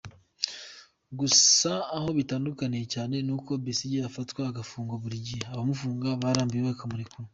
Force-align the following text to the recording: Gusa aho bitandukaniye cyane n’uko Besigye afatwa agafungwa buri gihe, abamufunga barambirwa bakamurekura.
Gusa 1.19 1.71
aho 1.97 2.07
bitandukaniye 2.17 2.85
cyane 2.93 3.15
n’uko 3.25 3.51
Besigye 3.63 3.99
afatwa 4.09 4.41
agafungwa 4.51 4.95
buri 5.03 5.17
gihe, 5.25 5.43
abamufunga 5.51 6.07
barambirwa 6.23 6.69
bakamurekura. 6.73 7.27